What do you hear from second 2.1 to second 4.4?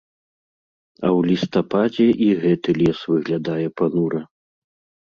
і гэты лес выглядае панура.